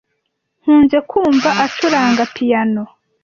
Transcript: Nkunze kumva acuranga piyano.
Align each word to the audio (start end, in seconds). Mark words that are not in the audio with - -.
Nkunze 0.61 0.97
kumva 1.09 1.49
acuranga 1.65 2.23
piyano. 2.33 2.83